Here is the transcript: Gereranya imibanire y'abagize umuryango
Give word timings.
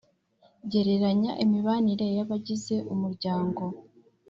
Gereranya 0.71 1.31
imibanire 1.43 2.07
y'abagize 2.17 2.75
umuryango 2.93 3.63